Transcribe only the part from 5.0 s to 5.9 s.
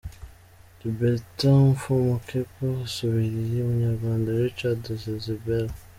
Sezibera.